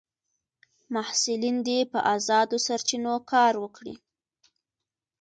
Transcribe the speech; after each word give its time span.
محصلین 0.93 1.57
دي 1.67 1.79
په 1.91 1.99
ازادو 2.15 2.57
سرچینو 2.67 3.13
کار 3.31 3.53
وکړي. 3.63 3.95